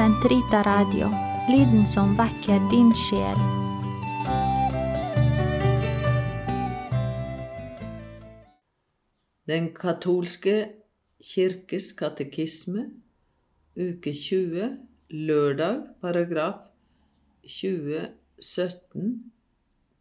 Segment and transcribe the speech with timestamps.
[0.00, 1.10] Sentrita Radio,
[1.52, 3.40] lyden som vekker din sjel.
[9.44, 10.54] Den katolske
[11.20, 12.86] kirkes katekisme,
[13.76, 14.70] uke 20,
[15.10, 16.64] lørdag, paragraf
[17.44, 19.12] 2017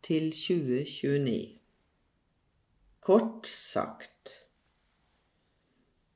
[0.08, 1.36] til 2029.
[3.04, 4.32] Kort sagt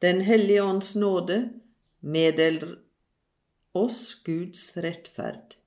[0.01, 1.49] Den hellige ånds nåde
[1.99, 2.77] meddeler
[3.73, 5.57] oss Guds rettferd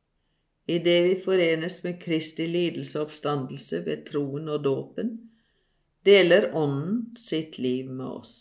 [0.66, 5.12] idet vi forenes med Kristi lidelse og oppstandelse ved troen og dåpen,
[6.06, 8.34] deler Ånden sitt liv med oss.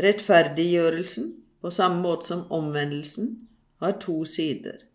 [0.00, 3.34] Rettferdiggjørelsen, på samme måte som omvendelsen,
[3.82, 4.86] har to sider.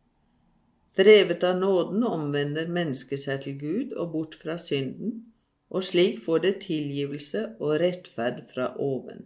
[0.97, 5.17] Drevet av nåden omvender mennesket seg til Gud og bort fra synden,
[5.69, 9.25] og slik får det tilgivelse og rettferd fra oven.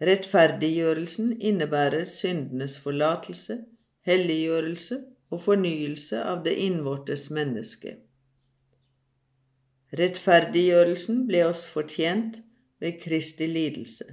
[0.00, 3.58] Rettferdiggjørelsen innebærer syndenes forlatelse,
[4.08, 4.96] helliggjørelse
[5.30, 7.98] og fornyelse av det innvortes menneske.
[10.00, 12.40] Rettferdiggjørelsen ble oss fortjent
[12.80, 14.06] ved Kristi lidelse.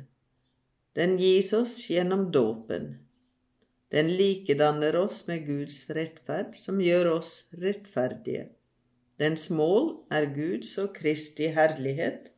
[0.98, 2.96] Den gis oss gjennom dåpen.
[3.94, 8.50] Den likedanner oss med Guds rettferd, som gjør oss rettferdige.
[9.22, 12.34] Dens mål er Guds og Kristi herlighet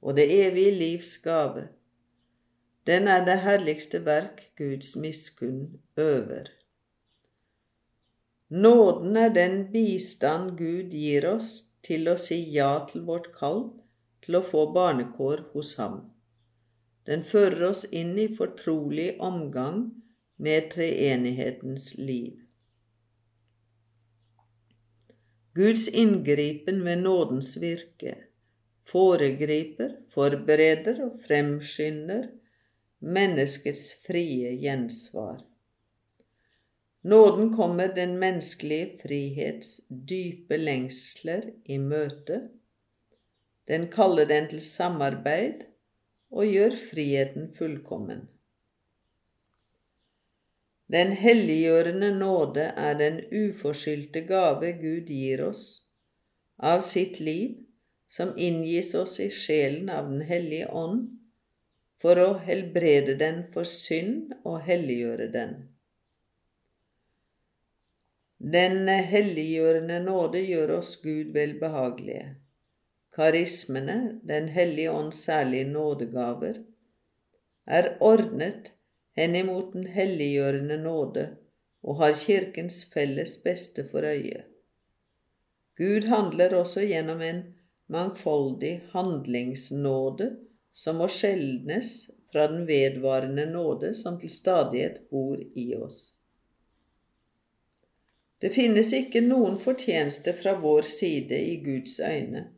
[0.00, 1.66] og det evige livs gave.
[2.86, 6.52] Den er det herligste verk Guds miskunn øver.
[8.48, 11.48] Nåden er den bistand Gud gir oss
[11.82, 13.64] til å si ja til vårt kall
[14.22, 15.98] til å få barnekår hos ham.
[17.06, 19.82] Den fører oss inn i fortrolig omgang
[20.38, 22.38] med treenighetens liv.
[25.58, 28.14] Guds inngripen ved nådens virke
[28.86, 32.28] foregriper, forbereder og fremskynder
[33.00, 35.42] menneskets frie gjensvar.
[37.06, 42.40] Nåden kommer den menneskelige frihets dype lengsler i møte.
[43.68, 45.62] Den kaller den til samarbeid
[46.30, 48.26] og gjør friheten fullkommen.
[50.92, 55.64] Den helliggjørende nåde er den uforskyldte gave Gud gir oss
[56.58, 57.56] av sitt liv,
[58.08, 61.08] som inngis oss i sjelen av Den hellige ånd,
[62.02, 65.54] for å helbrede den for synd og helliggjøre den.
[68.36, 72.34] Den helliggjørende nåde gjør oss Gud velbehagelige.
[73.16, 76.58] Karismene, Den hellige ånds særlige nådegaver,
[77.66, 78.72] er ordnet
[79.16, 81.24] henimot den helliggjørende nåde
[81.82, 84.44] og har Kirkens felles beste for øye.
[85.76, 87.42] Gud handler også gjennom en
[87.88, 90.36] mangfoldig handlingsnåde
[90.76, 96.12] som må skjelnes fra den vedvarende nåde som til stadighet bor i oss.
[98.42, 102.50] Det finnes ikke noen fortjeneste fra vår side i Guds øyne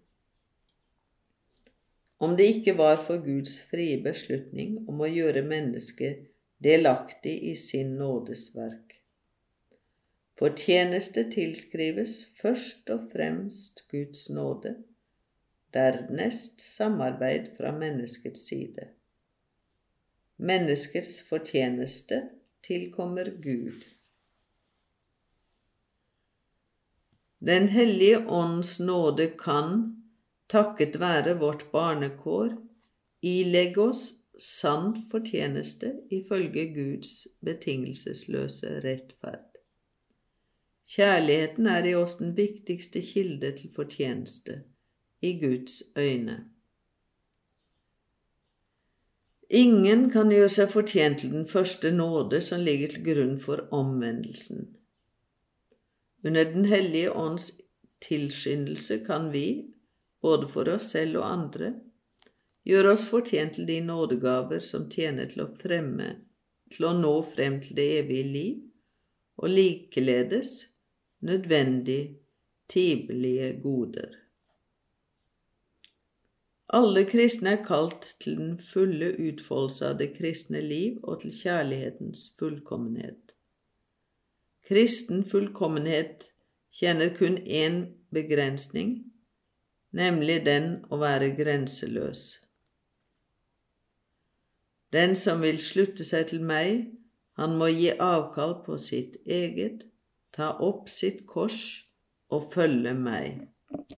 [2.18, 6.24] om det ikke var for Guds frie beslutning om å gjøre mennesket
[6.64, 8.96] delaktig i sin nådesverk.
[10.38, 14.74] Fortjeneste tilskrives først og fremst Guds nåde,
[15.74, 18.88] dernest samarbeid fra menneskets side.
[20.38, 22.22] Menneskets fortjeneste
[22.66, 23.84] tilkommer Gud.
[27.38, 29.84] Den hellige ånds nåde kan,
[30.50, 32.56] takket være vårt barnekår,
[33.22, 34.02] ilegge oss
[34.38, 39.44] sann fortjeneste ifølge Guds betingelsesløse rettferd.
[40.88, 44.62] Kjærligheten er i oss den viktigste kilde til fortjeneste
[45.22, 46.44] i Guds øyne.
[49.50, 54.66] Ingen kan gjøre seg fortjent til den første nåde som ligger til grunn for omvendelsen.
[56.24, 57.52] Under Den hellige ånds
[58.04, 59.72] tilskyndelse kan vi,
[60.20, 61.72] både for oss selv og andre,
[62.68, 66.10] gjøre oss fortjent til de nådegaver som tjener til å fremme,
[66.70, 68.62] til å nå frem til det evige liv,
[69.38, 70.66] og likeledes
[71.24, 72.18] nødvendig
[72.68, 74.27] timelige goder.
[76.68, 82.26] Alle kristne er kalt til den fulle utfoldelse av det kristne liv og til kjærlighetens
[82.38, 83.32] fullkommenhet.
[84.68, 86.28] Kristen fullkommenhet
[86.76, 87.80] kjenner kun én
[88.12, 88.92] begrensning,
[89.96, 92.26] nemlig den å være grenseløs.
[94.92, 96.88] Den som vil slutte seg til meg,
[97.40, 99.86] han må gi avkall på sitt eget,
[100.36, 101.60] ta opp sitt kors
[102.28, 103.46] og følge meg.